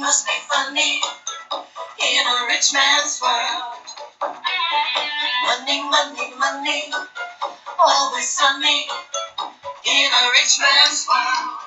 must 0.00 0.26
be 0.26 0.32
funny 0.50 1.00
in 1.52 2.26
a 2.26 2.46
rich 2.46 2.72
man's 2.72 3.20
world. 3.20 3.86
Money, 5.46 5.82
money, 5.82 6.34
money, 6.38 6.82
always 7.78 8.28
sunny 8.28 8.86
in 9.86 10.10
a 10.10 10.30
rich 10.32 10.58
man's 10.60 11.06
world. 11.06 11.64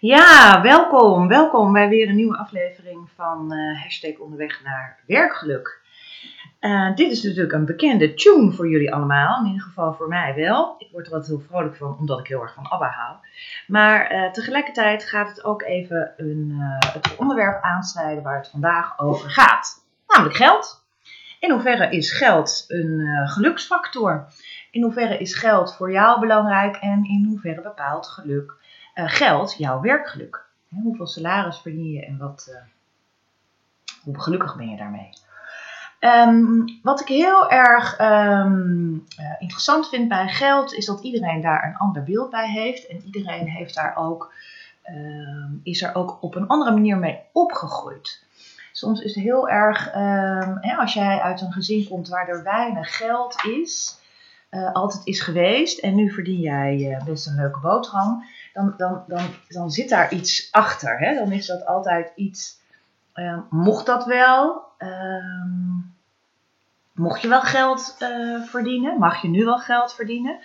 Ja, 0.00 0.60
welkom, 0.62 1.28
welkom 1.28 1.72
bij 1.72 1.88
weer 1.88 2.08
een 2.08 2.14
nieuwe 2.14 2.36
aflevering 2.36 3.08
van 3.16 3.52
eh, 3.52 3.82
hashtag 3.82 4.18
onderweg 4.18 4.62
naar 4.62 5.02
werkgeluk. 5.06 5.84
Eh, 6.66 6.94
dit 6.94 7.10
is 7.10 7.22
natuurlijk 7.22 7.52
een 7.52 7.64
bekende 7.64 8.14
tune 8.14 8.52
voor 8.52 8.68
jullie 8.68 8.94
allemaal, 8.94 9.40
in 9.40 9.46
ieder 9.46 9.62
geval 9.62 9.94
voor 9.94 10.08
mij 10.08 10.34
wel. 10.34 10.74
Ik 10.78 10.88
word 10.92 11.06
er 11.06 11.12
wat 11.12 11.26
heel 11.26 11.40
vrolijk 11.48 11.76
van, 11.76 11.96
omdat 11.98 12.18
ik 12.18 12.26
heel 12.26 12.42
erg 12.42 12.54
van 12.54 12.68
ABBA 12.68 12.88
hou. 12.88 13.16
Maar 13.66 14.06
eh, 14.06 14.30
tegelijkertijd 14.30 15.04
gaat 15.04 15.28
het 15.28 15.44
ook 15.44 15.62
even 15.62 16.12
een, 16.16 16.56
eh, 16.60 16.92
het 16.92 17.16
onderwerp 17.16 17.62
aansnijden 17.62 18.22
waar 18.22 18.36
het 18.36 18.48
vandaag 18.48 18.98
over 18.98 19.30
gaat. 19.30 19.84
Namelijk 20.06 20.36
geld. 20.36 20.84
In 21.40 21.50
hoeverre 21.50 21.90
is 21.90 22.12
geld 22.12 22.64
een 22.68 23.28
geluksfactor? 23.28 24.26
In 24.70 24.82
hoeverre 24.82 25.18
is 25.18 25.34
geld 25.34 25.76
voor 25.76 25.92
jou 25.92 26.20
belangrijk 26.20 26.76
en 26.76 27.04
in 27.04 27.26
hoeverre 27.28 27.62
bepaalt 27.62 28.06
geluk 28.06 28.54
geld 28.94 29.54
jouw 29.58 29.80
werkgeluk? 29.80 30.44
Hè, 30.68 30.80
hoeveel 30.82 31.06
salaris 31.06 31.58
verdien 31.58 31.90
je 31.90 32.06
en 32.06 32.18
wat, 32.18 32.56
hoe 34.02 34.20
gelukkig 34.20 34.56
ben 34.56 34.68
je 34.68 34.76
daarmee? 34.76 35.10
Ehm, 35.98 36.64
wat 36.82 37.00
ik 37.00 37.08
heel 37.08 37.50
erg 37.50 37.96
ehm, 37.96 38.94
eh, 39.16 39.34
interessant 39.38 39.88
vind 39.88 40.08
bij 40.08 40.28
geld 40.28 40.74
is 40.74 40.86
dat 40.86 41.02
iedereen 41.02 41.40
daar 41.40 41.64
een 41.64 41.76
ander 41.76 42.02
beeld 42.02 42.30
bij 42.30 42.50
heeft. 42.50 42.86
En 42.86 43.02
iedereen 43.04 43.48
heeft 43.48 43.74
daar 43.74 43.96
ook, 43.96 44.32
ehm, 44.82 45.52
is 45.62 45.82
er 45.82 45.94
ook 45.94 46.18
op 46.20 46.34
een 46.34 46.46
andere 46.46 46.70
manier 46.70 46.98
mee 46.98 47.20
opgegroeid. 47.32 48.24
Soms 48.72 49.00
is 49.00 49.14
het 49.14 49.24
heel 49.24 49.48
erg, 49.48 49.92
hè, 50.60 50.76
als 50.76 50.94
jij 50.94 51.20
uit 51.20 51.40
een 51.40 51.52
gezin 51.52 51.88
komt 51.88 52.08
waar 52.08 52.28
er 52.28 52.42
weinig 52.42 52.96
geld 52.96 53.44
is, 53.44 53.98
eh, 54.48 54.72
altijd 54.72 55.06
is 55.06 55.20
geweest 55.20 55.78
en 55.78 55.94
nu 55.94 56.12
verdien 56.12 56.40
jij 56.40 56.90
eh, 56.90 57.04
best 57.04 57.26
een 57.26 57.34
leuke 57.34 57.60
boterham, 57.60 58.24
dan, 58.52 58.74
dan, 58.76 59.04
dan, 59.06 59.24
dan 59.48 59.70
zit 59.70 59.88
daar 59.88 60.12
iets 60.12 60.48
achter. 60.50 60.98
Hè? 60.98 61.14
Dan 61.14 61.32
is 61.32 61.46
dat 61.46 61.66
altijd 61.66 62.12
iets, 62.14 62.58
mocht 63.50 63.86
dat 63.86 64.04
wel? 64.04 64.65
Ehm, 64.78 65.74
mocht 66.92 67.22
je 67.22 67.28
wel 67.28 67.40
geld 67.40 67.96
eh, 67.98 68.42
verdienen? 68.42 68.98
Mag 68.98 69.22
je 69.22 69.28
nu 69.28 69.44
wel 69.44 69.58
geld 69.58 69.94
verdienen? 69.94 70.38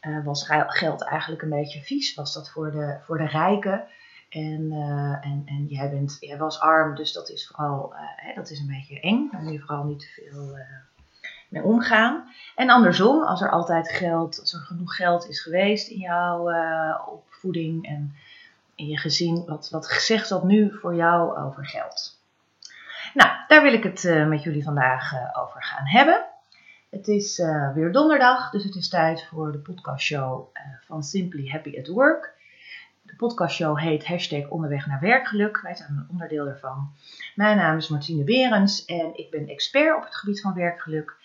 Eh, 0.00 0.24
was 0.24 0.46
ge- 0.46 0.64
geld 0.66 1.02
eigenlijk 1.04 1.42
een 1.42 1.48
beetje 1.50 1.80
vies? 1.80 2.14
Was 2.14 2.32
dat 2.32 2.50
voor 2.50 2.70
de, 2.70 2.98
voor 3.02 3.18
de 3.18 3.26
rijken? 3.26 3.84
En, 4.28 4.68
eh, 4.72 5.26
en, 5.30 5.42
en 5.46 5.66
jij, 5.66 5.90
bent, 5.90 6.16
jij 6.20 6.38
was 6.38 6.60
arm, 6.60 6.94
dus 6.94 7.12
dat 7.12 7.28
is 7.30 7.46
vooral 7.46 7.92
hè, 8.16 8.34
dat 8.34 8.50
is 8.50 8.58
een 8.60 8.66
beetje 8.66 9.00
eng. 9.00 9.28
Daar 9.30 9.42
moet 9.42 9.52
je 9.52 9.60
vooral 9.60 9.84
niet 9.84 9.98
te 10.00 10.06
veel 10.06 10.56
mee 11.48 11.62
omgaan. 11.62 12.28
En 12.54 12.70
andersom, 12.70 13.22
als 13.22 13.40
er 13.42 13.50
altijd 13.50 13.88
geld, 13.88 14.40
als 14.40 14.52
er 14.52 14.60
genoeg 14.60 14.96
geld 14.96 15.28
is 15.28 15.40
geweest 15.40 15.88
in 15.88 15.98
jouw 15.98 16.50
opvoeding 17.06 17.86
en 17.86 18.14
in 18.74 18.86
je 18.86 18.98
gezin, 18.98 19.44
wat, 19.46 19.70
wat 19.70 19.86
zegt 19.86 20.28
dat 20.28 20.44
nu 20.44 20.78
voor 20.80 20.94
jou 20.94 21.38
over 21.38 21.66
geld? 21.66 22.20
Nou, 23.14 23.30
daar 23.48 23.62
wil 23.62 23.72
ik 23.72 23.82
het 23.82 24.04
eh, 24.04 24.26
met 24.26 24.42
jullie 24.42 24.62
vandaag 24.62 25.12
eh, 25.12 25.42
over 25.42 25.62
gaan 25.62 25.86
hebben. 25.86 26.24
Het 26.90 27.08
is 27.08 27.38
eh, 27.38 27.74
weer 27.74 27.92
donderdag, 27.92 28.50
dus 28.50 28.64
het 28.64 28.74
is 28.74 28.88
tijd 28.88 29.26
voor 29.30 29.52
de 29.52 29.58
podcastshow 29.58 30.46
van 30.86 31.02
Simply 31.02 31.48
Happy 31.48 31.78
at 31.78 31.86
Work. 31.86 32.34
De 33.02 33.16
podcastshow 33.16 33.78
heet 33.78 34.06
hashtag 34.06 34.48
onderweg 34.48 34.86
naar 34.86 35.00
werkgeluk. 35.00 35.60
Wij 35.60 35.74
zijn 35.74 35.90
een 35.90 36.06
onderdeel 36.10 36.44
daarvan. 36.44 36.92
Mijn 37.34 37.56
naam 37.56 37.76
is 37.76 37.88
Martine 37.88 38.24
Berends 38.24 38.84
en 38.84 39.10
ik 39.18 39.30
ben 39.30 39.48
expert 39.48 39.96
op 39.96 40.04
het 40.04 40.16
gebied 40.16 40.40
van 40.40 40.54
werkgeluk. 40.54 41.16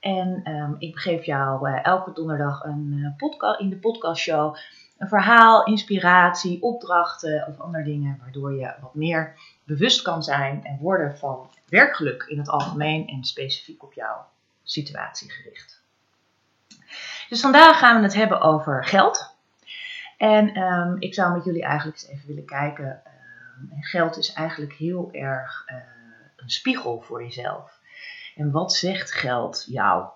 En 0.00 0.40
ehm, 0.44 0.72
ik 0.78 0.98
geef 0.98 1.24
jou 1.24 1.70
elke 1.82 2.12
donderdag 2.12 2.64
een 2.64 3.00
eh, 3.04 3.16
podca- 3.16 3.58
in 3.58 3.68
de 3.68 3.76
podcastshow 3.76 4.56
een 4.98 5.08
verhaal, 5.08 5.64
inspiratie, 5.64 6.62
opdrachten 6.62 7.46
of 7.48 7.60
andere 7.60 7.84
dingen, 7.84 8.18
waardoor 8.20 8.52
je 8.52 8.74
wat 8.80 8.94
meer 8.94 9.34
bewust 9.66 10.02
kan 10.02 10.22
zijn 10.22 10.64
en 10.64 10.78
worden 10.78 11.18
van 11.18 11.50
werkgeluk 11.68 12.22
in 12.22 12.38
het 12.38 12.48
algemeen 12.48 13.08
en 13.08 13.24
specifiek 13.24 13.82
op 13.82 13.92
jouw 13.92 14.26
situatie 14.62 15.30
gericht. 15.30 15.80
Dus 17.28 17.40
vandaag 17.40 17.78
gaan 17.78 17.96
we 17.96 18.02
het 18.02 18.14
hebben 18.14 18.40
over 18.40 18.84
geld. 18.84 19.34
En 20.16 20.54
ehm, 20.54 20.96
ik 20.98 21.14
zou 21.14 21.32
met 21.32 21.44
jullie 21.44 21.62
eigenlijk 21.62 21.96
eens 21.96 22.08
even 22.08 22.26
willen 22.26 22.44
kijken. 22.44 23.02
ehm, 23.04 23.80
geld 23.80 24.16
is 24.16 24.32
eigenlijk 24.32 24.72
heel 24.72 25.08
erg 25.12 25.62
eh, 25.66 25.76
een 26.36 26.50
spiegel 26.50 27.00
voor 27.00 27.22
jezelf. 27.22 27.80
En 28.36 28.50
wat 28.50 28.74
zegt 28.74 29.12
geld 29.12 29.66
jou? 29.68 30.06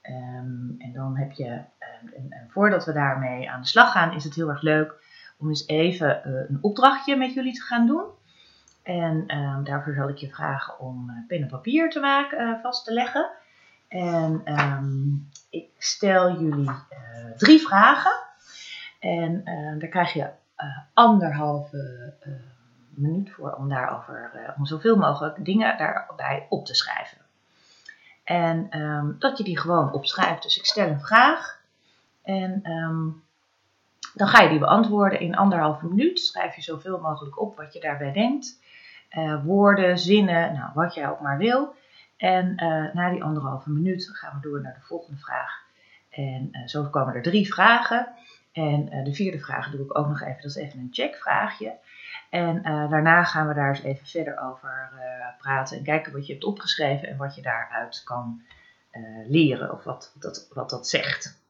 Ehm, 0.00 0.70
en 0.78 0.92
dan 0.92 1.16
heb 1.16 1.32
je, 1.32 1.48
en, 1.78 2.26
en 2.30 2.48
voordat 2.50 2.84
we 2.84 2.92
daarmee 2.92 3.50
aan 3.50 3.60
de 3.60 3.66
slag 3.66 3.92
gaan, 3.92 4.14
is 4.14 4.24
het 4.24 4.34
heel 4.34 4.48
erg 4.48 4.62
leuk 4.62 4.94
om 5.38 5.48
eens 5.48 5.66
even 5.66 6.24
eh, 6.24 6.32
een 6.32 6.58
opdrachtje 6.60 7.16
met 7.16 7.34
jullie 7.34 7.54
te 7.54 7.60
gaan 7.60 7.86
doen. 7.86 8.04
En 8.90 9.24
ehm, 9.26 9.62
daarvoor 9.64 9.94
zal 9.94 10.08
ik 10.08 10.16
je 10.16 10.28
vragen 10.28 10.78
om 10.78 11.10
eh, 11.10 11.16
pen 11.26 11.40
en 11.40 11.48
papier 11.48 11.90
te 11.90 12.00
maken, 12.00 12.38
eh, 12.38 12.62
vast 12.62 12.84
te 12.84 12.92
leggen. 12.92 13.30
En 13.88 14.40
ehm, 14.44 15.08
ik 15.50 15.68
stel 15.78 16.40
jullie 16.40 16.68
eh, 16.68 17.30
drie 17.36 17.60
vragen. 17.60 18.12
En 18.98 19.44
daar 19.78 19.88
krijg 19.88 20.12
je 20.12 20.28
anderhalve 20.94 22.12
minuut 22.88 23.30
voor 23.30 23.52
om 23.52 23.68
daarover, 23.68 24.54
om 24.56 24.66
zoveel 24.66 24.96
mogelijk 24.96 25.44
dingen 25.44 25.78
daarbij 25.78 26.46
op 26.48 26.66
te 26.66 26.74
schrijven. 26.74 27.18
En 28.24 28.66
ehm, 28.70 29.06
dat 29.18 29.38
je 29.38 29.44
die 29.44 29.58
gewoon 29.58 29.92
opschrijft. 29.92 30.42
Dus 30.42 30.56
ik 30.56 30.66
stel 30.66 30.88
een 30.88 31.00
vraag. 31.00 31.60
En 32.22 32.62
dan 34.14 34.28
ga 34.28 34.42
je 34.42 34.48
die 34.48 34.58
beantwoorden 34.58 35.20
in 35.20 35.36
anderhalve 35.36 35.86
minuut. 35.86 36.20
Schrijf 36.20 36.56
je 36.56 36.62
zoveel 36.62 37.00
mogelijk 37.00 37.40
op 37.40 37.56
wat 37.56 37.72
je 37.72 37.80
daarbij 37.80 38.12
denkt. 38.12 38.58
Eh, 39.10 39.44
woorden, 39.44 39.98
zinnen, 39.98 40.52
nou, 40.52 40.70
wat 40.74 40.94
jij 40.94 41.08
ook 41.08 41.20
maar 41.20 41.38
wil. 41.38 41.74
En 42.16 42.56
eh, 42.56 42.94
na 42.94 43.10
die 43.10 43.24
anderhalve 43.24 43.70
minuut 43.70 44.08
gaan 44.12 44.40
we 44.40 44.48
door 44.48 44.60
naar 44.60 44.74
de 44.74 44.86
volgende 44.86 45.20
vraag. 45.20 45.62
En 46.10 46.48
eh, 46.52 46.66
zo 46.66 46.84
komen 46.84 47.14
er 47.14 47.22
drie 47.22 47.52
vragen. 47.52 48.08
En 48.52 49.04
de 49.04 49.14
vierde 49.14 49.38
vraag 49.38 49.70
doe 49.70 49.80
ik 49.80 49.98
ook 49.98 50.08
nog 50.08 50.20
even. 50.20 50.42
Dat 50.42 50.50
is 50.50 50.56
even 50.56 50.78
een 50.78 50.88
checkvraagje. 50.90 51.72
En 52.30 52.62
daarna 52.62 53.24
gaan 53.24 53.48
we 53.48 53.54
daar 53.54 53.68
eens 53.68 53.82
even 53.82 54.06
verder 54.06 54.40
over 54.40 54.90
praten. 55.38 55.76
En 55.76 55.84
kijken 55.84 56.12
wat 56.12 56.26
je 56.26 56.32
hebt 56.32 56.44
opgeschreven 56.44 57.08
en 57.08 57.16
wat 57.16 57.34
je 57.34 57.42
daaruit 57.42 58.02
kan 58.04 58.42
leren. 59.28 59.72
Of 59.72 59.84
wat 59.84 60.12
dat, 60.18 60.48
wat 60.52 60.70
dat 60.70 60.88
zegt. 60.88 61.42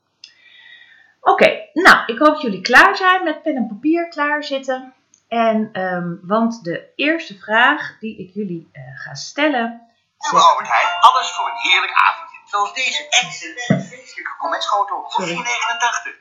Oké, 1.20 1.68
nou, 1.72 2.12
ik 2.12 2.18
hoop 2.18 2.32
dat 2.32 2.40
jullie 2.40 2.60
klaar 2.60 2.96
zijn 2.96 3.24
met 3.24 3.42
pen 3.42 3.56
en 3.56 3.66
papier 3.66 4.08
klaar 4.08 4.44
zitten. 4.44 4.94
En, 5.30 5.68
ehm, 5.72 6.16
want 6.22 6.64
de 6.64 6.92
eerste 6.96 7.38
vraag 7.38 7.98
die 7.98 8.18
ik 8.18 8.34
jullie 8.34 8.68
eh, 8.72 8.82
ga 8.94 9.14
stellen. 9.14 9.88
Albert 10.18 10.68
Heijn, 10.68 10.88
alles 11.00 11.30
voor 11.30 11.48
een 11.48 11.70
heerlijk 11.70 11.92
avondje. 11.92 12.36
Zoals 12.44 12.74
deze 12.74 13.08
excellent 13.08 13.88
feestelijke 13.88 14.36
kometschotel 14.38 15.04
voor 15.08 15.26
Sorry. 15.26 15.34
4,89. 15.34 16.20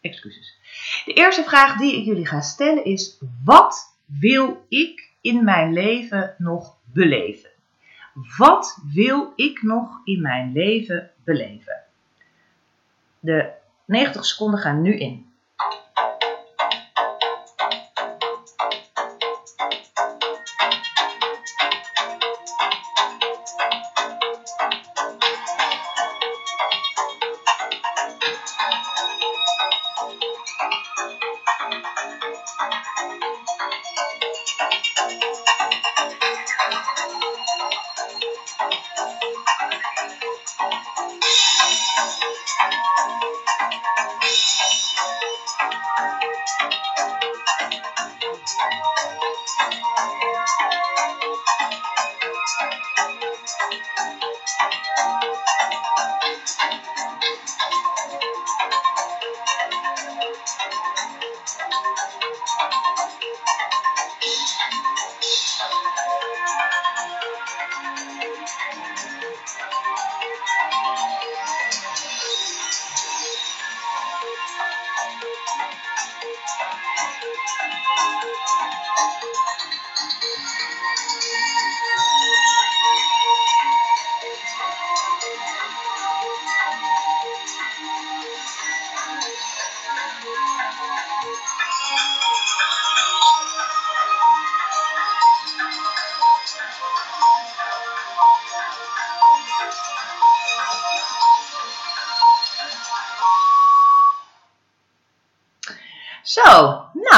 Excuses. 0.00 0.58
De 1.04 1.12
eerste 1.12 1.44
vraag 1.44 1.76
die 1.76 1.96
ik 1.96 2.04
jullie 2.04 2.26
ga 2.26 2.40
stellen 2.40 2.84
is: 2.84 3.18
wat 3.44 3.96
wil 4.06 4.66
ik 4.68 5.10
in 5.20 5.44
mijn 5.44 5.72
leven 5.72 6.34
nog 6.38 6.76
beleven? 6.84 7.49
Wat 8.36 8.80
wil 8.92 9.32
ik 9.36 9.62
nog 9.62 10.00
in 10.04 10.20
mijn 10.20 10.52
leven 10.52 11.10
beleven? 11.24 11.82
De 13.20 13.52
90 13.84 14.24
seconden 14.24 14.60
gaan 14.60 14.82
nu 14.82 14.94
in. 14.94 15.29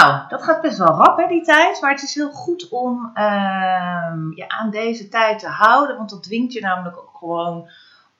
Nou, 0.02 0.28
dat 0.28 0.43
gaat 0.43 0.60
best 0.60 0.78
wel 0.78 0.94
rap 0.96 1.19
hè, 1.19 1.26
die 1.26 1.43
tijd. 1.43 1.81
Maar 1.81 1.90
het 1.90 2.02
is 2.02 2.14
heel 2.14 2.31
goed 2.31 2.69
om 2.69 3.10
ehm, 3.14 4.32
je 4.34 4.44
aan 4.49 4.70
deze 4.70 5.08
tijd 5.08 5.38
te 5.38 5.49
houden. 5.49 5.96
Want 5.96 6.10
dat 6.10 6.22
dwingt 6.22 6.52
je 6.52 6.60
namelijk 6.60 6.96
ook 6.96 7.16
gewoon 7.19 7.70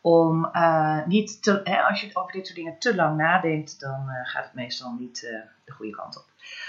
om 0.00 0.49
eh, 0.52 1.06
niet 1.06 1.43
te... 1.43 1.84
Als 1.88 2.00
je 2.00 2.11
over 2.12 2.32
dit 2.32 2.46
soort 2.46 2.58
dingen 2.58 2.79
te 2.79 2.94
lang 2.94 3.17
nadenkt, 3.17 3.81
dan 3.81 4.08
eh, 4.08 4.31
gaat 4.31 4.44
het 4.44 4.55
meestal 4.55 4.96
niet 4.99 5.25
eh, 5.25 5.40
de 5.64 5.73
goede 5.73 5.93
kant 5.93 6.17
op. 6.17 6.25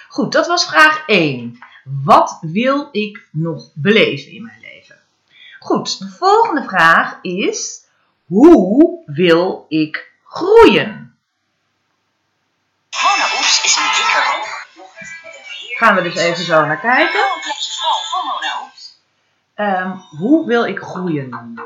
Goed, 0.07 0.31
dat 0.31 0.47
was 0.47 0.65
vraag 0.65 1.07
1. 1.07 1.57
Wat 2.03 2.37
wil 2.41 2.87
ik 2.91 3.27
nog 3.31 3.71
beleven 3.73 4.31
in 4.31 4.43
mijn 4.43 4.59
leven? 4.61 4.95
Goed, 5.59 5.99
de 5.99 6.07
volgende 6.07 6.63
vraag 6.63 7.19
is: 7.21 7.85
hoe 8.25 9.01
wil 9.05 9.65
ik 9.67 10.11
groeien? 10.23 11.02
Gaan 15.83 15.95
we 15.95 16.01
dus 16.01 16.15
even 16.15 16.43
zo 16.43 16.65
naar 16.65 16.79
kijken. 16.79 17.19
Mona 18.25 18.61
Oeps. 18.63 18.99
Ehm, 19.53 19.97
hoe 20.17 20.47
wil 20.47 20.65
ik 20.65 20.79
groeien? 20.79 21.59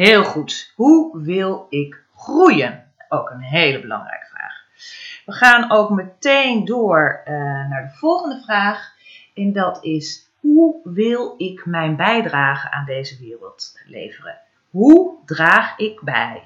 Heel 0.00 0.24
goed. 0.24 0.72
Hoe 0.74 1.22
wil 1.22 1.66
ik 1.68 2.02
groeien? 2.16 2.92
Ook 3.08 3.30
een 3.30 3.40
hele 3.40 3.80
belangrijke 3.80 4.26
vraag. 4.26 4.64
We 5.26 5.32
gaan 5.32 5.70
ook 5.70 5.90
meteen 5.90 6.64
door 6.64 7.22
eh, 7.24 7.34
naar 7.68 7.82
de 7.82 7.98
volgende 7.98 8.40
vraag. 8.44 8.92
En 9.34 9.52
dat 9.52 9.84
is: 9.84 10.30
hoe 10.40 10.80
wil 10.84 11.34
ik 11.36 11.66
mijn 11.66 11.96
bijdrage 11.96 12.70
aan 12.70 12.84
deze 12.84 13.18
wereld 13.20 13.80
leveren? 13.86 14.38
Hoe 14.70 15.18
draag 15.24 15.78
ik 15.78 16.00
bij? 16.02 16.42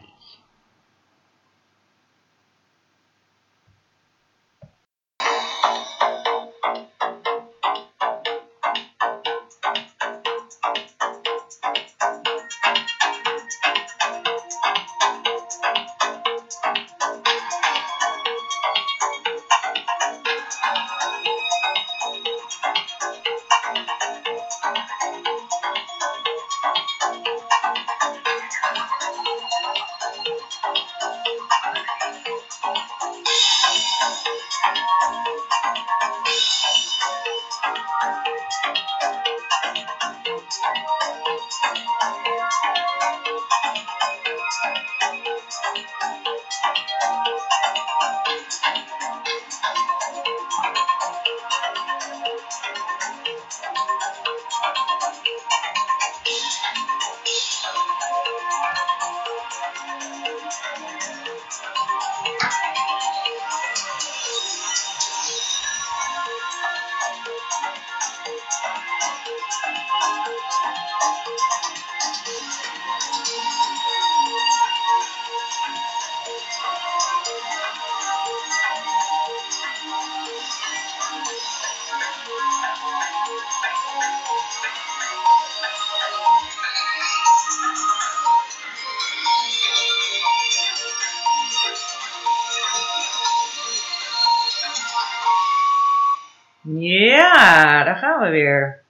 Ja, 96.99 97.85
daar 97.85 97.97
gaan 97.97 98.21
we 98.21 98.29
weer. 98.29 98.83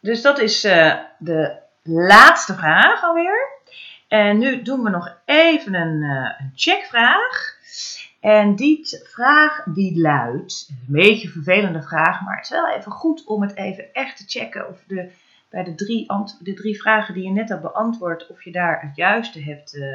Dus 0.00 0.22
dat 0.22 0.38
is 0.38 0.64
eh, 0.64 0.94
de 1.18 1.56
laatste 1.82 2.54
vraag 2.54 3.02
alweer. 3.02 3.52
En 4.08 4.38
nu 4.38 4.62
doen 4.62 4.82
we 4.82 4.90
nog 4.90 5.16
even 5.24 5.74
een, 5.74 6.02
eh, 6.02 6.40
een 6.40 6.52
checkvraag. 6.54 7.56
En 8.20 8.54
die 8.54 8.80
vraag 9.04 9.64
die 9.64 10.00
luidt, 10.00 10.68
een 10.70 10.84
beetje 10.86 11.26
een 11.26 11.32
vervelende 11.32 11.82
vraag, 11.82 12.20
maar 12.20 12.36
het 12.36 12.44
is 12.44 12.50
wel 12.50 12.68
even 12.68 12.92
goed 12.92 13.24
om 13.24 13.42
het 13.42 13.56
even 13.56 13.92
echt 13.92 14.16
te 14.16 14.38
checken 14.38 14.68
of 14.68 14.84
de, 14.86 15.10
bij 15.50 15.64
de 15.64 15.74
drie, 15.74 16.06
de 16.40 16.54
drie 16.54 16.80
vragen 16.80 17.14
die 17.14 17.24
je 17.24 17.30
net 17.30 17.48
hebt 17.48 17.62
beantwoord, 17.62 18.26
of 18.26 18.44
je 18.44 18.52
daar 18.52 18.80
het 18.80 18.96
juiste 18.96 19.42
hebt 19.42 19.74
eh, 19.74 19.88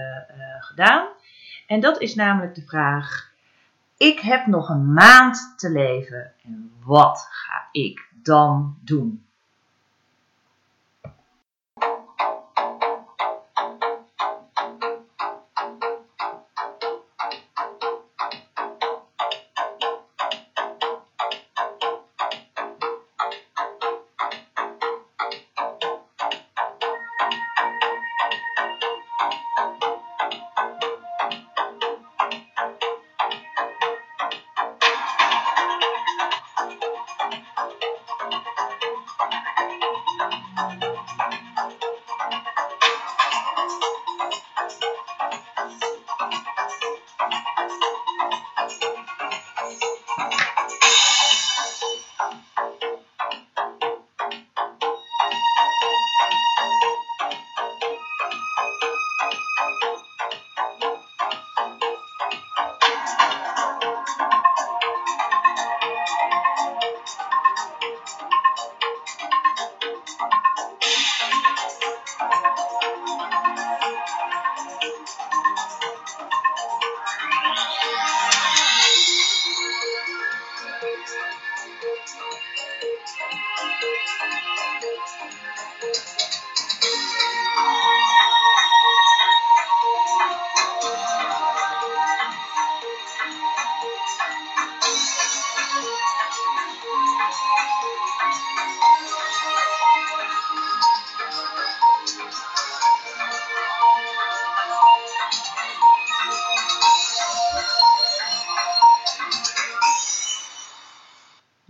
gedaan. 0.59 1.07
En 1.67 1.79
dat 1.79 2.01
is 2.01 2.15
namelijk 2.15 2.55
de 2.55 2.65
vraag, 2.65 3.28
ik 3.99 4.19
heb 4.19 4.45
nog 4.45 4.69
een 4.69 4.93
maand 4.93 5.53
te 5.57 5.71
leven 5.71 6.33
en 6.43 6.71
wat 6.85 7.27
ga 7.29 7.69
ik 7.71 8.11
dan 8.23 8.77
doen? 8.83 9.25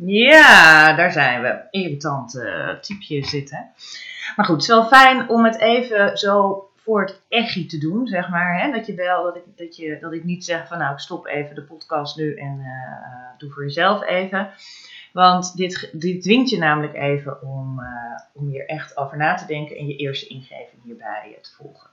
Ja, 0.05 0.93
daar 0.93 1.11
zijn 1.11 1.41
we. 1.41 1.61
Irritant 1.71 2.35
uh, 2.35 2.69
typeje 2.69 3.25
zitten. 3.25 3.71
Maar 4.35 4.45
goed, 4.45 4.55
het 4.55 4.63
is 4.63 4.67
wel 4.67 4.85
fijn 4.85 5.29
om 5.29 5.45
het 5.45 5.59
even 5.59 6.17
zo 6.17 6.63
voor 6.75 7.01
het 7.01 7.21
echi 7.27 7.65
te 7.65 7.77
doen, 7.77 8.07
zeg 8.07 8.29
maar. 8.29 8.59
Hè? 8.61 8.71
Dat 8.71 8.85
je 8.85 8.93
wel, 8.93 9.23
dat 9.23 9.35
ik, 9.35 9.43
dat, 9.55 9.75
je, 9.75 9.97
dat 10.01 10.13
ik 10.13 10.23
niet 10.23 10.45
zeg 10.45 10.67
van 10.67 10.77
nou, 10.77 10.93
ik 10.93 10.99
stop 10.99 11.25
even 11.27 11.55
de 11.55 11.61
podcast 11.61 12.17
nu 12.17 12.35
en 12.35 12.59
uh, 12.59 13.37
doe 13.37 13.51
voor 13.51 13.63
jezelf 13.63 14.03
even. 14.03 14.49
Want 15.13 15.57
dit, 15.57 15.89
dit 15.93 16.21
dwingt 16.21 16.49
je 16.49 16.57
namelijk 16.57 16.93
even 16.93 17.41
om, 17.41 17.81
om 18.33 18.47
hier 18.47 18.65
echt 18.65 18.97
over 18.97 19.17
na 19.17 19.35
te 19.35 19.45
denken 19.45 19.77
en 19.77 19.87
je 19.87 19.95
eerste 19.95 20.27
ingeving 20.27 20.83
hierbij 20.83 21.37
te 21.41 21.51
volgen. 21.57 21.89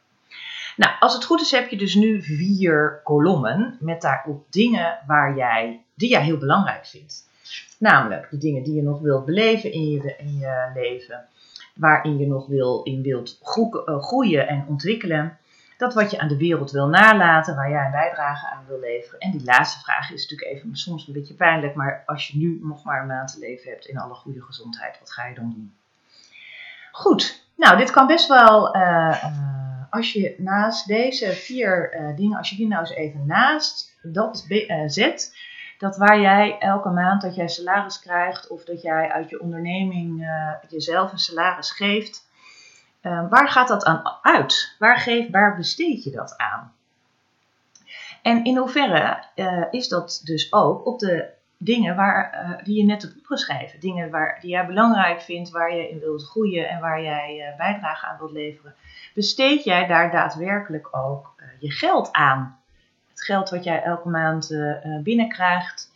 Nou, 0.76 0.92
als 1.00 1.14
het 1.14 1.25
goed 1.25 1.40
is 1.40 1.50
heb 1.50 1.68
je 1.68 1.76
dus 1.76 1.94
nu 1.94 2.22
vier 2.22 3.00
kolommen 3.04 3.76
met 3.80 4.00
daarop 4.00 4.46
dingen 4.50 4.98
waar 5.06 5.36
jij, 5.36 5.84
die 5.94 6.10
jij 6.10 6.22
heel 6.22 6.38
belangrijk 6.38 6.86
vindt. 6.86 7.25
Namelijk 7.78 8.30
de 8.30 8.38
dingen 8.38 8.62
die 8.62 8.75
je 8.75 8.83
nog 8.83 9.00
wilt 9.00 9.25
beleven 9.25 9.73
in 9.73 9.90
je, 9.90 10.14
in 10.18 10.38
je 10.38 10.71
leven, 10.75 11.25
waarin 11.75 12.18
je 12.18 12.26
nog 12.26 12.47
wil, 12.47 12.83
in 12.83 13.02
wilt 13.02 13.38
groeien 14.00 14.49
en 14.49 14.64
ontwikkelen. 14.68 15.38
Dat 15.78 15.95
wat 15.95 16.11
je 16.11 16.18
aan 16.18 16.28
de 16.28 16.37
wereld 16.37 16.71
wil 16.71 16.88
nalaten, 16.88 17.54
waar 17.54 17.71
jij 17.71 17.85
een 17.85 17.90
bijdrage 17.90 18.47
aan 18.47 18.64
wil 18.68 18.80
leveren. 18.80 19.21
En 19.21 19.30
die 19.30 19.45
laatste 19.45 19.80
vraag 19.80 20.12
is 20.12 20.28
natuurlijk 20.28 20.50
even 20.50 20.76
soms 20.76 21.06
een 21.06 21.12
beetje 21.12 21.35
pijnlijk, 21.35 21.75
maar 21.75 22.02
als 22.06 22.28
je 22.28 22.38
nu 22.38 22.59
nog 22.62 22.85
maar 22.85 23.00
een 23.00 23.06
maand 23.06 23.33
te 23.33 23.38
leven 23.38 23.71
hebt 23.71 23.87
in 23.87 23.99
alle 23.99 24.14
goede 24.14 24.42
gezondheid, 24.42 24.99
wat 24.99 25.12
ga 25.12 25.26
je 25.26 25.35
dan 25.35 25.50
doen? 25.50 25.75
Goed, 26.92 27.47
nou 27.56 27.76
dit 27.76 27.90
kan 27.90 28.06
best 28.06 28.28
wel, 28.28 28.76
uh, 28.76 28.83
uh, 28.83 29.85
als 29.90 30.12
je 30.12 30.35
naast 30.38 30.87
deze 30.87 31.33
vier 31.33 31.97
dingen, 32.16 32.38
als 32.38 32.50
je 32.50 32.56
die 32.56 32.68
nou 32.68 32.80
eens 32.80 32.95
even 32.95 33.26
naast 33.26 33.97
dat 34.02 34.47
zet, 34.87 35.37
dat 35.78 35.97
waar 35.97 36.21
jij 36.21 36.59
elke 36.59 36.88
maand 36.88 37.23
dat 37.23 37.35
jij 37.35 37.49
salaris 37.49 38.00
krijgt 38.00 38.49
of 38.49 38.64
dat 38.64 38.83
jij 38.83 39.11
uit 39.11 39.30
je 39.30 39.40
onderneming 39.40 40.21
uh, 40.21 40.52
jezelf 40.68 41.12
een 41.12 41.18
salaris 41.18 41.71
geeft, 41.71 42.28
uh, 43.02 43.28
waar 43.28 43.49
gaat 43.49 43.68
dat 43.68 43.85
aan 43.85 44.18
uit? 44.23 44.75
Waar, 44.78 44.99
geef, 44.99 45.30
waar 45.30 45.56
besteed 45.56 46.04
je 46.04 46.11
dat 46.11 46.37
aan? 46.37 46.73
En 48.23 48.45
in 48.45 48.56
hoeverre 48.56 49.25
uh, 49.35 49.64
is 49.71 49.88
dat 49.88 50.21
dus 50.25 50.52
ook 50.52 50.87
op 50.87 50.99
de 50.99 51.35
dingen 51.59 51.97
waar, 51.97 52.61
die 52.64 52.76
je 52.76 52.85
net 52.85 53.02
hebt 53.02 53.18
opgeschreven, 53.18 53.80
dingen 53.80 54.11
waar, 54.11 54.38
die 54.40 54.50
jij 54.50 54.66
belangrijk 54.66 55.21
vindt, 55.21 55.50
waar 55.50 55.75
je 55.75 55.88
in 55.90 55.99
wilt 55.99 56.25
groeien 56.25 56.68
en 56.68 56.80
waar 56.80 57.02
jij 57.02 57.54
bijdrage 57.56 58.06
aan 58.06 58.18
wilt 58.18 58.33
leveren, 58.33 58.75
besteed 59.14 59.64
jij 59.64 59.87
daar 59.87 60.11
daadwerkelijk 60.11 60.88
ook 60.97 61.35
je 61.59 61.71
geld 61.71 62.12
aan? 62.12 62.61
Het 63.16 63.25
geld 63.25 63.50
wat 63.50 63.64
jij 63.64 63.82
elke 63.82 64.08
maand 64.08 64.50
uh, 64.50 64.99
binnenkrijgt, 65.02 65.92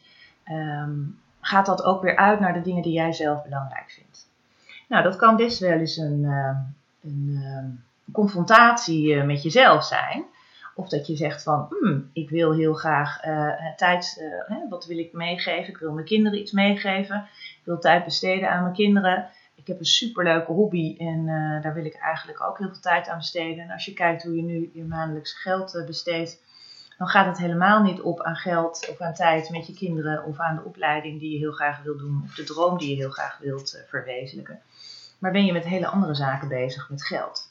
um, 0.51 1.19
gaat 1.41 1.67
dat 1.67 1.85
ook 1.85 2.03
weer 2.03 2.17
uit 2.17 2.41
naar 2.41 2.53
de 2.53 2.61
dingen 2.61 2.83
die 2.83 2.93
jij 2.93 3.13
zelf 3.13 3.43
belangrijk 3.43 3.91
vindt. 3.91 4.29
Nou, 4.89 5.03
dat 5.03 5.17
kan 5.17 5.37
best 5.37 5.59
wel 5.59 5.79
eens 5.79 5.97
een, 5.97 6.23
uh, 6.23 6.57
een 7.03 7.29
uh, 7.29 8.15
confrontatie 8.15 9.23
met 9.23 9.43
jezelf 9.43 9.85
zijn. 9.85 10.25
Of 10.75 10.89
dat 10.89 11.07
je 11.07 11.17
zegt 11.17 11.43
van, 11.43 11.67
hmm, 11.71 12.11
ik 12.13 12.31
wil 12.31 12.53
heel 12.53 12.75
graag 12.75 13.21
tijd, 13.77 14.25
wat 14.69 14.87
wil 14.87 14.99
ik 14.99 15.13
meegeven? 15.13 15.69
Ik 15.69 15.79
wil 15.79 15.93
mijn 15.93 16.07
kinderen 16.07 16.39
iets 16.39 16.53
meegeven. 16.53 17.29
Ik 17.41 17.65
wil 17.65 17.79
tijd 17.79 18.05
besteden 18.05 18.51
aan 18.51 18.63
mijn 18.63 18.75
kinderen. 18.75 19.29
Ik 19.55 19.67
heb 19.67 19.79
een 19.79 19.85
superleuke 19.85 20.53
hobby 20.53 20.97
en 20.99 21.27
daar 21.63 21.75
wil 21.75 21.85
ik 21.85 21.95
eigenlijk 21.95 22.43
ook 22.43 22.59
heel 22.59 22.69
veel 22.69 22.81
tijd 22.81 23.09
aan 23.09 23.19
besteden. 23.19 23.65
En 23.65 23.71
als 23.71 23.85
je 23.85 23.93
kijkt 23.93 24.23
hoe 24.23 24.37
je 24.37 24.43
nu 24.43 24.71
je 24.75 24.85
maandelijks 24.85 25.33
geld 25.33 25.83
besteedt, 25.87 26.41
dan 27.01 27.09
gaat 27.09 27.27
het 27.27 27.39
helemaal 27.39 27.83
niet 27.83 28.01
op 28.01 28.23
aan 28.23 28.37
geld 28.37 28.89
of 28.91 29.01
aan 29.01 29.15
tijd 29.15 29.51
met 29.51 29.67
je 29.67 29.75
kinderen 29.75 30.25
of 30.25 30.39
aan 30.39 30.57
de 30.57 30.65
opleiding 30.65 31.21
die 31.21 31.33
je 31.33 31.39
heel 31.39 31.53
graag 31.53 31.83
wilt 31.83 31.99
doen 31.99 32.23
of 32.25 32.35
de 32.35 32.45
droom 32.45 32.79
die 32.79 32.89
je 32.91 32.97
heel 32.97 33.11
graag 33.11 33.39
wilt 33.39 33.75
uh, 33.75 33.81
verwezenlijken. 33.89 34.61
Maar 35.19 35.33
ben 35.33 35.45
je 35.45 35.53
met 35.53 35.65
hele 35.65 35.87
andere 35.87 36.15
zaken 36.15 36.49
bezig 36.49 36.91
met 36.91 37.05
geld. 37.05 37.49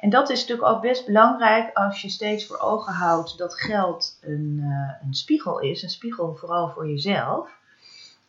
En 0.00 0.10
dat 0.10 0.30
is 0.30 0.40
natuurlijk 0.40 0.68
ook 0.68 0.80
best 0.80 1.06
belangrijk 1.06 1.76
als 1.76 2.02
je 2.02 2.08
steeds 2.08 2.46
voor 2.46 2.58
ogen 2.58 2.92
houdt 2.92 3.38
dat 3.38 3.60
geld 3.60 4.18
een, 4.20 4.56
uh, 4.60 5.06
een 5.06 5.14
spiegel 5.14 5.58
is, 5.58 5.82
een 5.82 5.90
spiegel 5.90 6.34
vooral 6.34 6.68
voor 6.68 6.88
jezelf. 6.88 7.50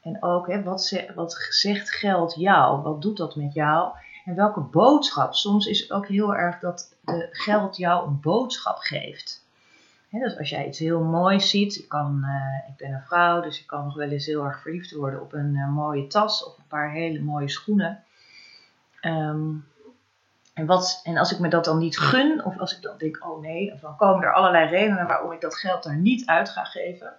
En 0.01 0.23
ook, 0.23 0.47
hè, 0.47 0.63
wat, 0.63 0.83
ze, 0.83 1.11
wat 1.15 1.47
zegt 1.49 1.89
geld 1.89 2.33
jou? 2.37 2.81
Wat 2.81 3.01
doet 3.01 3.17
dat 3.17 3.35
met 3.35 3.53
jou? 3.53 3.91
En 4.25 4.35
welke 4.35 4.61
boodschap? 4.61 5.33
Soms 5.33 5.65
is 5.65 5.79
het 5.79 5.91
ook 5.91 6.07
heel 6.07 6.35
erg 6.35 6.59
dat 6.59 6.95
de 7.01 7.27
geld 7.31 7.77
jou 7.77 8.07
een 8.07 8.19
boodschap 8.21 8.77
geeft. 8.77 9.43
Dus 10.19 10.37
als 10.37 10.49
jij 10.49 10.67
iets 10.67 10.79
heel 10.79 11.03
moois 11.03 11.49
ziet, 11.49 11.75
ik, 11.75 11.89
kan, 11.89 12.21
uh, 12.23 12.69
ik 12.69 12.77
ben 12.77 12.91
een 12.91 13.01
vrouw, 13.01 13.41
dus 13.41 13.59
ik 13.59 13.67
kan 13.67 13.83
nog 13.83 13.95
wel 13.95 14.09
eens 14.09 14.25
heel 14.25 14.45
erg 14.45 14.61
verliefd 14.61 14.91
worden 14.91 15.21
op 15.21 15.33
een 15.33 15.55
uh, 15.55 15.69
mooie 15.69 16.07
tas 16.07 16.45
of 16.45 16.57
een 16.57 16.67
paar 16.67 16.91
hele 16.91 17.19
mooie 17.19 17.49
schoenen. 17.49 18.03
Um, 19.01 19.65
en, 20.53 20.65
wat, 20.65 21.01
en 21.03 21.17
als 21.17 21.31
ik 21.31 21.39
me 21.39 21.47
dat 21.47 21.65
dan 21.65 21.77
niet 21.77 21.97
gun, 21.97 22.45
of 22.45 22.59
als 22.59 22.75
ik 22.75 22.81
dan 22.81 22.97
denk, 22.97 23.25
oh 23.25 23.41
nee, 23.41 23.73
dan 23.81 23.95
komen 23.95 24.23
er 24.23 24.33
allerlei 24.33 24.69
redenen 24.69 25.07
waarom 25.07 25.31
ik 25.31 25.41
dat 25.41 25.55
geld 25.55 25.83
daar 25.83 25.97
niet 25.97 26.25
uit 26.25 26.49
ga 26.49 26.63
geven. 26.63 27.13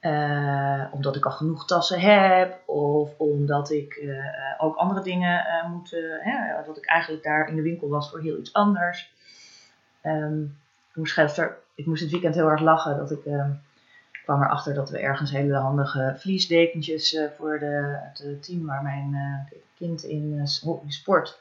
Uh, 0.00 0.84
omdat 0.90 1.16
ik 1.16 1.24
al 1.24 1.30
genoeg 1.30 1.66
tassen 1.66 2.00
heb, 2.00 2.68
of 2.68 3.18
omdat 3.18 3.70
ik 3.70 4.04
ook 4.58 4.76
andere 4.76 5.02
dingen 5.02 5.44
moet, 5.70 5.96
dat 6.66 6.76
ik 6.76 6.86
eigenlijk 6.86 7.24
daar 7.24 7.48
in 7.48 7.56
de 7.56 7.62
winkel 7.62 7.88
was 7.88 8.10
voor 8.10 8.20
heel 8.20 8.38
iets 8.38 8.52
anders. 8.52 9.12
Um, 10.02 10.60
moest, 10.94 11.12
gisteren, 11.12 11.54
ik 11.74 11.86
moest 11.86 12.02
het 12.02 12.10
weekend 12.10 12.34
heel 12.34 12.48
erg 12.48 12.60
lachen. 12.60 12.96
Dat 12.96 13.10
ik 13.10 13.24
uh, 13.24 13.44
kwam 14.24 14.42
erachter 14.42 14.74
dat 14.74 14.90
we 14.90 14.98
ergens 14.98 15.30
hele 15.30 15.56
handige 15.56 16.14
vliesdekentjes 16.18 17.12
uh, 17.12 17.24
voor 17.36 17.58
de, 17.58 17.98
het 18.12 18.42
team 18.42 18.66
waar 18.66 18.82
mijn 18.82 19.12
uh, 19.12 19.58
kind 19.76 20.02
in 20.04 20.40
sport. 20.86 21.40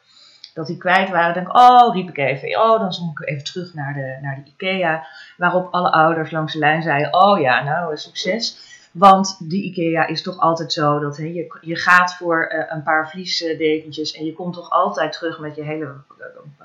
Dat 0.53 0.67
die 0.67 0.77
kwijt 0.77 1.09
waren. 1.09 1.33
denk 1.33 1.57
oh, 1.57 1.95
riep 1.95 2.09
ik 2.09 2.17
even. 2.17 2.61
Oh, 2.61 2.79
dan 2.79 2.93
zong 2.93 3.19
ik 3.19 3.27
even 3.27 3.43
terug 3.43 3.73
naar 3.73 3.93
de, 3.93 4.17
naar 4.21 4.41
de 4.43 4.51
IKEA. 4.51 5.07
Waarop 5.37 5.73
alle 5.73 5.91
ouders 5.91 6.31
langs 6.31 6.53
de 6.53 6.59
lijn 6.59 6.81
zeiden: 6.81 7.13
Oh 7.13 7.39
ja, 7.39 7.63
nou, 7.63 7.97
succes. 7.97 8.69
Want 8.91 9.49
die 9.49 9.63
IKEA 9.63 10.07
is 10.07 10.21
toch 10.21 10.39
altijd 10.39 10.73
zo 10.73 10.99
dat 10.99 11.17
je, 11.17 11.57
je 11.61 11.75
gaat 11.75 12.15
voor 12.15 12.51
uh, 12.51 12.63
een 12.67 12.83
paar 12.83 13.09
vliesdekentjes 13.09 14.13
en 14.13 14.25
je 14.25 14.33
komt 14.33 14.53
toch 14.53 14.69
altijd 14.69 15.13
terug 15.13 15.39
met 15.39 15.55
je 15.55 15.63
hele 15.63 15.93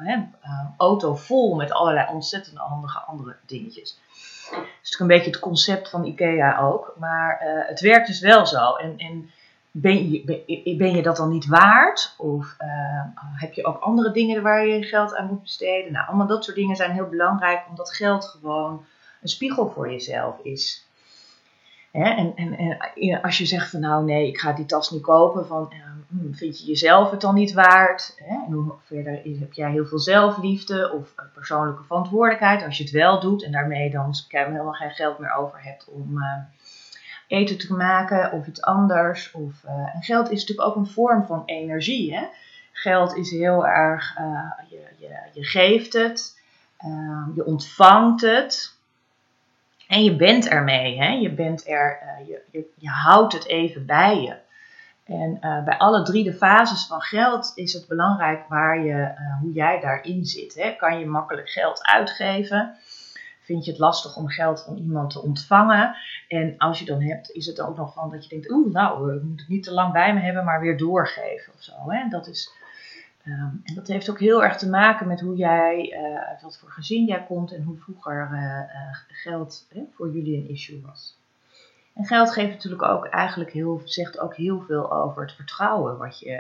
uh, 0.01 0.09
uh, 0.09 0.61
auto 0.77 1.15
vol 1.15 1.55
met 1.55 1.73
allerlei 1.73 2.09
ontzettend 2.13 2.57
handige 2.57 2.99
andere 2.99 3.37
dingetjes. 3.47 3.99
Dat 4.51 4.59
is 4.83 4.91
natuurlijk 4.91 5.01
een 5.01 5.07
beetje 5.07 5.31
het 5.31 5.39
concept 5.39 5.91
van 5.91 6.05
IKEA 6.05 6.59
ook, 6.59 6.95
maar 6.99 7.37
het 7.67 7.81
werkt 7.81 8.07
dus 8.07 8.21
wel 8.21 8.47
zo. 8.47 8.75
En, 8.75 8.99
en 8.99 9.31
ben, 9.71 10.11
je, 10.11 10.25
ben, 10.25 10.77
ben, 10.77 10.97
je 10.97 11.03
dat 11.03 11.17
dan 11.17 11.29
niet 11.29 11.47
waard? 11.47 12.15
Of 12.19 12.57
heb 13.37 13.53
je 13.53 13.65
ook 13.65 13.81
andere 13.81 14.13
dingen 14.13 14.43
waar 14.43 14.67
je 14.67 14.83
geld 14.83 15.15
aan 15.15 15.27
moet 15.27 15.43
besteden? 15.43 15.93
Nou, 15.93 16.07
allemaal 16.07 16.27
dat 16.27 16.45
soort 16.45 16.57
dingen 16.57 16.77
zijn 16.77 16.91
heel 16.91 17.09
belangrijk, 17.09 17.65
omdat 17.69 17.95
geld 17.95 18.25
gewoon 18.25 18.85
een 19.23 19.29
spiegel 19.29 19.71
voor 19.71 19.91
jezelf 19.91 20.39
is. 20.43 20.86
En, 21.93 22.33
en, 22.37 22.57
en, 22.57 23.23
als 23.23 23.39
je 23.39 23.47
zegt 23.47 23.71
van 23.71 23.81
nou 23.81 24.05
nee, 24.05 24.29
ik 24.29 24.39
ga 24.39 24.53
die 24.53 24.67
tas 24.67 24.91
niet 24.91 25.03
kopen, 25.03 25.47
van, 25.47 25.73
uh, 25.73 25.87
vind 26.33 26.59
je 26.59 26.67
jezelf 26.67 27.11
het 27.11 27.21
dan 27.21 27.35
niet 27.35 27.53
waard? 27.53 28.15
Hè? 28.17 28.35
En 28.47 28.53
hoe 28.53 28.73
verder 28.85 29.21
heb 29.41 29.53
jij 29.53 29.71
heel 29.71 29.87
veel 29.87 29.99
zelfliefde 29.99 30.93
of 30.93 31.15
persoonlijke 31.35 31.83
verantwoordelijkheid 31.83 32.65
als 32.65 32.77
je 32.77 32.83
het 32.83 32.93
wel 32.93 33.21
doet 33.21 33.45
en 33.45 33.53
daarmee 33.53 33.91
dan 33.91 34.15
helemaal 34.29 34.73
geen 34.73 34.91
geld 34.91 35.19
meer 35.19 35.35
over 35.35 35.63
hebt 35.63 35.89
om, 35.89 36.19
uh, 36.19 36.33
eten 37.27 37.59
te 37.59 37.75
maken 37.75 38.33
of 38.33 38.47
iets 38.47 38.63
anders. 38.63 39.33
Of, 39.33 39.65
eh, 39.65 39.95
en 39.95 40.03
geld 40.03 40.31
is 40.31 40.41
natuurlijk 40.41 40.69
ook 40.69 40.77
een 40.77 40.87
vorm 40.87 41.27
van 41.27 41.43
energie. 41.47 42.15
Hè? 42.15 42.27
Geld 42.73 43.17
is 43.17 43.31
heel 43.31 43.67
erg, 43.67 44.17
je, 44.71 44.81
je, 44.99 45.19
je, 45.33 45.45
geeft 45.45 45.93
het, 45.93 46.41
uh, 46.87 47.27
je 47.35 47.45
ontvangt 47.45 48.21
het. 48.21 48.76
En 49.89 50.05
je 50.05 50.17
bent 50.17 50.49
ermee. 50.49 50.99
Hè? 50.99 51.09
Je, 51.09 51.31
bent 51.31 51.69
er, 51.69 51.99
je, 52.27 52.43
je, 52.51 52.65
je 52.77 52.89
houdt 52.89 53.33
het 53.33 53.47
even 53.47 53.87
bij 53.87 54.21
je. 54.21 54.37
En 55.05 55.39
uh, 55.41 55.65
bij 55.65 55.79
alle 55.79 56.03
drie 56.03 56.25
de 56.25 56.33
fases 56.33 56.87
van 56.87 57.01
geld 57.01 57.53
is 57.55 57.73
het 57.73 57.87
belangrijk 57.89 58.49
waar 58.49 58.79
je, 58.79 58.93
uh, 58.93 59.41
hoe 59.41 59.53
jij 59.53 59.81
daarin 59.81 60.25
zit. 60.25 60.55
Hè? 60.55 60.77
Kan 60.77 60.99
je 60.99 61.07
makkelijk 61.07 61.49
geld 61.49 61.85
uitgeven? 61.87 62.77
Vind 63.41 63.65
je 63.65 63.71
het 63.71 63.81
lastig 63.81 64.17
om 64.17 64.29
geld 64.29 64.63
van 64.63 64.77
iemand 64.77 65.11
te 65.11 65.23
ontvangen? 65.23 65.97
En 66.29 66.55
als 66.59 66.79
je 66.79 66.85
dan 66.85 67.03
hebt, 67.03 67.31
is 67.31 67.47
het 67.47 67.61
ook 67.61 67.77
nog 67.77 67.93
van 67.93 68.11
dat 68.11 68.23
je 68.23 68.29
denkt, 68.29 68.51
oeh, 68.51 68.73
nou, 68.73 69.17
ik 69.17 69.23
moet 69.23 69.41
het 69.41 69.49
niet 69.49 69.63
te 69.63 69.73
lang 69.73 69.93
bij 69.93 70.15
me 70.15 70.21
hebben, 70.21 70.45
maar 70.45 70.61
weer 70.61 70.79
doorgeven 70.79 71.53
of 71.53 71.63
zo. 71.63 71.73
Hè? 71.87 72.09
Dat 72.09 72.27
is, 72.27 72.51
um, 73.27 73.61
en 73.65 73.75
dat 73.75 73.87
heeft 73.87 74.11
ook 74.11 74.21
heel 74.21 74.45
erg 74.45 74.57
te 74.57 74.69
maken 74.69 75.07
met 75.07 75.21
hoe 75.21 75.37
jij, 75.37 75.93
uh, 75.93 76.29
uit 76.29 76.43
wat 76.43 76.59
voor 76.59 76.71
gezin 76.71 77.05
jij 77.05 77.25
komt 77.25 77.53
en 77.53 77.63
hoe 77.63 77.77
vroeger 77.77 78.29
geld 79.09 79.69
voor 79.95 80.13
jullie 80.13 80.37
een 80.37 80.49
issue 80.49 80.81
was. 80.81 81.19
En 81.95 82.05
geld 82.05 82.33
geeft 82.33 82.53
natuurlijk 82.53 82.83
ook 82.83 83.07
eigenlijk 83.07 83.53
heel, 83.53 83.83
zegt 83.85 84.19
ook 84.19 84.37
heel 84.37 84.61
veel 84.61 84.93
over 84.93 85.23
het 85.23 85.33
vertrouwen 85.33 85.99
wat 85.99 86.19
je 86.19 86.31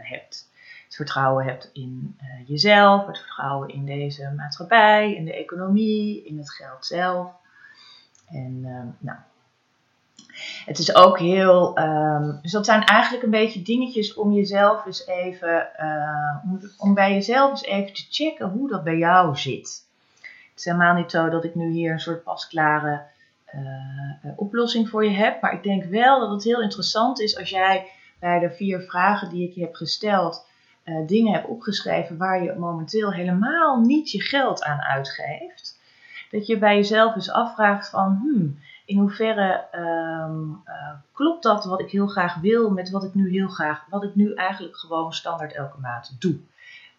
hebt. 0.00 0.50
Het 0.84 0.94
vertrouwen 0.94 1.44
hebt 1.44 1.70
in 1.72 2.16
jezelf, 2.46 3.06
het 3.06 3.18
vertrouwen 3.18 3.68
in 3.68 3.84
deze 3.84 4.32
maatschappij, 4.36 5.14
in 5.14 5.24
de 5.24 5.34
economie, 5.34 6.24
in 6.24 6.38
het 6.38 6.52
geld 6.52 6.86
zelf. 6.86 7.30
En 8.28 8.62
uh, 8.64 8.82
nou, 8.98 9.18
het 10.64 10.78
is 10.78 10.94
ook 10.94 11.18
heel. 11.18 11.78
Um, 11.78 12.38
dus 12.42 12.52
dat 12.52 12.64
zijn 12.64 12.84
eigenlijk 12.84 13.24
een 13.24 13.30
beetje 13.30 13.62
dingetjes 13.62 14.14
om 14.14 14.32
jezelf 14.32 14.86
eens 14.86 15.06
even. 15.06 15.68
om, 16.44 16.60
om 16.78 16.94
bij 16.94 17.12
jezelf 17.12 17.50
eens 17.50 17.64
even 17.64 17.94
te 17.94 18.06
checken 18.10 18.48
hoe 18.48 18.68
dat 18.68 18.84
bij 18.84 18.96
jou 18.96 19.36
zit. 19.36 19.84
Het 20.50 20.58
is 20.58 20.64
helemaal 20.64 20.94
niet 20.94 21.10
zo 21.10 21.28
dat 21.28 21.44
ik 21.44 21.54
nu 21.54 21.70
hier 21.70 21.92
een 21.92 22.00
soort 22.00 22.22
pasklare 22.22 23.02
uh, 23.54 24.30
oplossing 24.36 24.88
voor 24.88 25.04
je 25.04 25.16
hebt. 25.16 25.40
Maar 25.40 25.52
ik 25.52 25.62
denk 25.62 25.84
wel 25.84 26.20
dat 26.20 26.30
het 26.30 26.44
heel 26.44 26.62
interessant 26.62 27.20
is 27.20 27.38
als 27.38 27.50
jij 27.50 27.90
bij 28.18 28.38
de 28.38 28.50
vier 28.50 28.80
vragen 28.80 29.30
die 29.30 29.48
ik 29.48 29.54
je 29.54 29.60
heb 29.60 29.74
gesteld 29.74 30.46
uh, 30.84 31.06
dingen 31.06 31.32
hebt 31.32 31.46
opgeschreven 31.46 32.16
waar 32.16 32.42
je 32.42 32.54
momenteel 32.58 33.12
helemaal 33.12 33.80
niet 33.80 34.10
je 34.10 34.22
geld 34.22 34.62
aan 34.62 34.80
uitgeeft. 34.80 35.78
Dat 36.30 36.46
je 36.46 36.58
bij 36.58 36.74
jezelf 36.74 37.14
eens 37.14 37.30
afvraagt 37.30 37.88
van 37.88 38.18
hmm, 38.22 38.58
in 38.86 38.98
hoeverre 38.98 39.64
um, 39.72 40.62
uh, 40.68 40.90
klopt 41.12 41.42
dat 41.42 41.64
wat 41.64 41.80
ik 41.80 41.90
heel 41.90 42.06
graag 42.06 42.34
wil 42.34 42.70
met 42.70 42.90
wat 42.90 43.04
ik 43.04 43.14
nu 43.14 43.30
heel 43.30 43.48
graag, 43.48 43.86
wat 43.90 44.02
ik 44.02 44.14
nu 44.14 44.34
eigenlijk 44.34 44.76
gewoon 44.76 45.12
standaard 45.12 45.52
elke 45.52 45.80
maand 45.80 46.16
doe. 46.18 46.38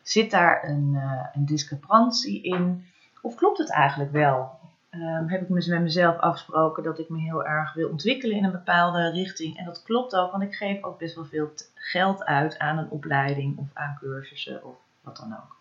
Zit 0.02 0.32
daar 0.32 0.63
een, 0.69 1.02
een 1.34 1.45
discrepantie 1.45 2.41
in? 2.41 2.86
Of 3.21 3.36
klopt 3.36 3.58
het 3.58 3.71
eigenlijk 3.71 4.12
wel? 4.12 4.58
um, 4.91 5.30
heb 5.30 5.41
ik 5.41 5.50
met 5.50 5.67
mezelf 5.67 6.17
afgesproken 6.19 6.84
dat 6.84 7.00
ik 7.00 7.10
me 7.10 7.19
heel 7.19 7.45
erg 7.45 7.73
wil 7.73 7.89
ontwikkelen 7.89 8.38
in 8.38 8.43
een 8.43 8.52
bepaalde 8.52 9.12
richting. 9.12 9.58
En 9.58 9.65
dat 9.65 9.84
klopt 9.84 10.15
ook, 10.15 10.32
want 10.32 10.43
ik 10.43 10.56
geef 10.56 10.84
ook 10.84 11.00
best 11.00 11.15
wel 11.15 11.26
veel 11.26 11.52
geld 11.73 12.26
uit 12.26 12.60
aan 12.60 12.78
een 12.78 12.89
opleiding 12.89 13.58
of 13.58 13.67
aan 13.73 13.97
cursussen 14.00 14.63
of 14.63 14.76
wat 15.02 15.17
dan 15.17 15.34
ook. 15.34 15.56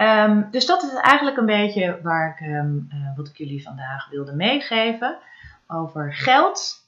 Um, 0.00 0.48
dus 0.50 0.66
dat 0.66 0.82
is 0.82 0.94
eigenlijk 0.94 1.36
een 1.36 1.46
beetje 1.46 1.98
waar 2.02 2.38
ik, 2.38 2.46
um, 2.46 2.88
uh, 2.94 3.16
wat 3.16 3.28
ik 3.28 3.36
jullie 3.36 3.62
vandaag 3.62 4.08
wilde 4.10 4.32
meegeven 4.32 5.18
over 5.66 6.14
geld. 6.14 6.84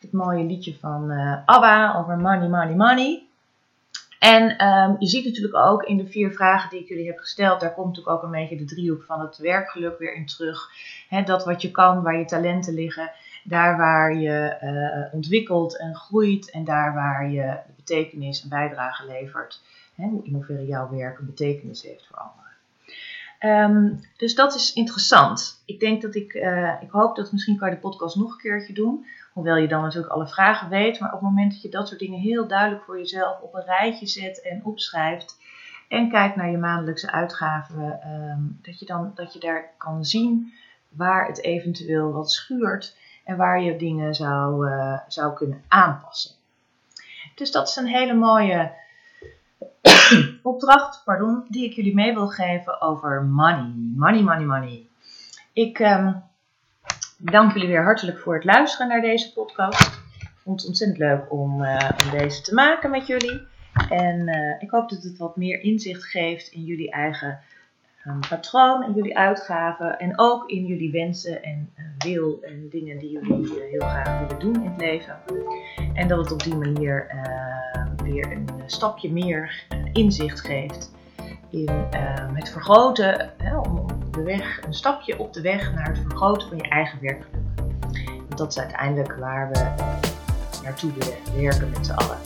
Het 0.00 0.12
mooie 0.12 0.44
liedje 0.44 0.76
van 0.80 1.10
uh, 1.10 1.36
ABBA 1.44 1.94
over 1.96 2.18
money, 2.18 2.48
money, 2.48 2.74
money. 2.74 3.22
En 4.18 4.66
um, 4.66 4.96
je 4.98 5.06
ziet 5.06 5.24
natuurlijk 5.24 5.56
ook 5.56 5.82
in 5.82 5.96
de 5.96 6.06
vier 6.06 6.32
vragen 6.32 6.70
die 6.70 6.80
ik 6.80 6.88
jullie 6.88 7.06
heb 7.06 7.18
gesteld, 7.18 7.60
daar 7.60 7.74
komt 7.74 7.86
natuurlijk 7.86 8.16
ook 8.16 8.22
een 8.22 8.40
beetje 8.40 8.56
de 8.56 8.64
driehoek 8.64 9.02
van 9.02 9.20
het 9.20 9.36
werkgeluk 9.36 9.98
weer 9.98 10.14
in 10.14 10.26
terug. 10.26 10.70
Dat 11.24 11.44
wat 11.44 11.62
je 11.62 11.70
kan, 11.70 12.02
waar 12.02 12.18
je 12.18 12.24
talenten 12.24 12.74
liggen, 12.74 13.10
daar 13.44 13.76
waar 13.76 14.14
je 14.14 14.56
uh, 14.62 15.14
ontwikkelt 15.14 15.78
en 15.78 15.94
groeit 15.94 16.50
en 16.50 16.64
daar 16.64 16.94
waar 16.94 17.30
je 17.30 17.56
betekenis 17.76 18.42
en 18.42 18.48
bijdrage 18.48 19.06
levert. 19.06 19.62
He, 19.94 20.20
in 20.22 20.34
hoeverre 20.34 20.66
jouw 20.66 20.90
werk 20.90 21.18
een 21.18 21.26
betekenis 21.26 21.82
heeft 21.82 22.06
voor 22.06 22.16
anderen. 22.16 22.53
Um, 23.44 24.00
dus 24.16 24.34
dat 24.34 24.54
is 24.54 24.72
interessant. 24.72 25.62
Ik 25.64 25.80
denk 25.80 26.02
dat 26.02 26.14
ik, 26.14 26.34
uh, 26.34 26.72
ik 26.80 26.90
hoop 26.90 27.16
dat 27.16 27.32
misschien 27.32 27.56
kan 27.56 27.68
je 27.68 27.74
de 27.74 27.80
podcast 27.80 28.16
nog 28.16 28.32
een 28.32 28.38
keertje 28.38 28.72
doen. 28.72 29.06
Hoewel 29.32 29.56
je 29.56 29.68
dan 29.68 29.82
natuurlijk 29.82 30.12
alle 30.12 30.28
vragen 30.28 30.68
weet. 30.68 31.00
Maar 31.00 31.12
op 31.12 31.20
het 31.20 31.28
moment 31.28 31.52
dat 31.52 31.62
je 31.62 31.68
dat 31.68 31.88
soort 31.88 32.00
dingen 32.00 32.20
heel 32.20 32.46
duidelijk 32.46 32.84
voor 32.84 32.98
jezelf 32.98 33.40
op 33.40 33.54
een 33.54 33.64
rijtje 33.64 34.06
zet 34.06 34.42
en 34.42 34.64
opschrijft. 34.64 35.38
En 35.88 36.10
kijkt 36.10 36.36
naar 36.36 36.50
je 36.50 36.58
maandelijkse 36.58 37.10
uitgaven. 37.10 38.00
Um, 38.06 38.58
dat, 38.62 38.78
je 38.78 38.86
dan, 38.86 39.12
dat 39.14 39.32
je 39.32 39.38
daar 39.38 39.70
kan 39.78 40.04
zien 40.04 40.52
waar 40.88 41.26
het 41.26 41.42
eventueel 41.42 42.12
wat 42.12 42.32
schuurt. 42.32 42.96
En 43.24 43.36
waar 43.36 43.62
je 43.62 43.76
dingen 43.76 44.14
zou, 44.14 44.68
uh, 44.68 44.98
zou 45.08 45.34
kunnen 45.34 45.62
aanpassen. 45.68 46.30
Dus 47.34 47.50
dat 47.50 47.68
is 47.68 47.76
een 47.76 47.86
hele 47.86 48.14
mooie 48.14 48.72
opdracht 50.42 51.02
pardon, 51.04 51.44
die 51.48 51.64
ik 51.64 51.72
jullie 51.72 51.94
mee 51.94 52.14
wil 52.14 52.28
geven 52.28 52.80
over 52.80 53.22
money. 53.24 53.72
Money, 53.96 54.22
money, 54.22 54.44
money. 54.44 54.86
Ik 55.52 55.78
um, 55.78 56.22
dank 57.18 57.52
jullie 57.52 57.68
weer 57.68 57.84
hartelijk 57.84 58.18
voor 58.18 58.34
het 58.34 58.44
luisteren 58.44 58.88
naar 58.88 59.00
deze 59.00 59.32
podcast. 59.32 60.02
Ik 60.20 60.30
vond 60.42 60.60
het 60.60 60.68
ontzettend 60.68 60.98
leuk 60.98 61.32
om, 61.32 61.62
uh, 61.62 61.90
om 62.04 62.18
deze 62.18 62.42
te 62.42 62.54
maken 62.54 62.90
met 62.90 63.06
jullie. 63.06 63.40
En 63.88 64.28
uh, 64.28 64.62
ik 64.62 64.70
hoop 64.70 64.88
dat 64.88 65.02
het 65.02 65.18
wat 65.18 65.36
meer 65.36 65.60
inzicht 65.60 66.04
geeft 66.04 66.48
in 66.48 66.64
jullie 66.64 66.90
eigen 66.90 67.40
um, 68.06 68.20
patroon, 68.28 68.84
in 68.84 68.92
jullie 68.94 69.18
uitgaven 69.18 69.98
en 69.98 70.18
ook 70.18 70.50
in 70.50 70.66
jullie 70.66 70.90
wensen 70.90 71.42
en 71.42 71.72
uh, 71.76 71.84
wil 71.98 72.38
en 72.42 72.68
dingen 72.70 72.98
die 72.98 73.10
jullie 73.10 73.60
heel 73.70 73.80
graag 73.80 74.20
willen 74.20 74.38
doen 74.38 74.62
in 74.62 74.70
het 74.70 74.80
leven. 74.80 75.16
En 75.94 76.08
dat 76.08 76.18
het 76.18 76.32
op 76.32 76.42
die 76.42 76.56
manier 76.56 77.06
weer 78.02 78.32
een 78.32 78.48
stapje 78.66 79.12
meer 79.12 79.66
inzicht 79.94 80.40
geeft 80.40 80.90
in 81.50 81.68
uh, 81.68 82.34
het 82.34 82.48
vergroten, 82.48 83.32
hè, 83.38 83.58
om 83.58 83.86
de 84.10 84.22
weg, 84.22 84.60
een 84.66 84.74
stapje 84.74 85.18
op 85.18 85.32
de 85.32 85.40
weg 85.40 85.72
naar 85.74 85.88
het 85.88 85.98
vergroten 85.98 86.48
van 86.48 86.56
je 86.56 86.68
eigen 86.68 86.98
werkgeluk. 87.00 87.44
Want 88.26 88.38
dat 88.38 88.48
is 88.48 88.58
uiteindelijk 88.58 89.16
waar 89.16 89.50
we 89.52 89.64
naartoe 90.62 90.92
willen 90.92 91.42
werken 91.42 91.70
met 91.70 91.86
z'n 91.86 91.92
allen. 91.92 92.18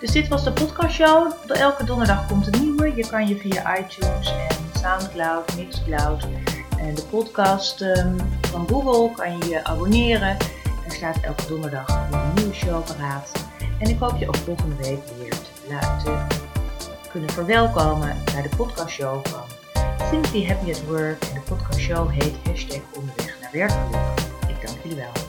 Dus 0.00 0.12
dit 0.12 0.28
was 0.28 0.44
de 0.44 0.52
podcastshow. 0.52 1.32
Elke 1.46 1.84
donderdag 1.84 2.26
komt 2.26 2.54
een 2.54 2.62
nieuwe. 2.62 2.96
Je 2.96 3.06
kan 3.06 3.28
je 3.28 3.36
via 3.36 3.78
iTunes 3.78 4.34
en 4.48 4.80
Soundcloud, 4.80 5.56
Mixcloud 5.56 6.26
en 6.78 6.94
de 6.94 7.02
podcast 7.02 7.80
um, 7.80 8.16
van 8.40 8.68
Google 8.68 9.14
kan 9.14 9.38
je 9.38 9.48
je 9.48 9.64
abonneren. 9.64 10.36
Er 10.84 10.92
staat 10.92 11.20
elke 11.20 11.46
donderdag 11.46 12.08
een 12.10 12.34
nieuwe 12.34 12.54
show 12.54 12.84
paraat. 12.84 13.46
En 13.78 13.88
ik 13.88 13.98
hoop 13.98 14.16
je 14.16 14.28
ook 14.28 14.36
volgende 14.36 14.76
week 14.76 15.00
weer 15.18 15.30
te 15.30 15.50
laten 15.68 16.33
kunnen 17.14 17.32
verwelkomen 17.32 18.16
bij 18.32 18.42
de 18.42 18.56
podcastshow 18.56 19.26
van 19.26 19.42
Simply 20.10 20.46
Happy 20.46 20.70
at 20.70 20.84
Work. 20.84 21.24
En 21.24 21.34
de 21.34 21.40
podcastshow 21.40 22.10
heet 22.10 22.34
Hashtag 22.44 22.80
Onderweg 22.94 23.40
naar 23.40 23.50
Werkgeluk. 23.52 24.18
Ik 24.48 24.66
dank 24.66 24.78
jullie 24.82 24.96
wel. 24.96 25.23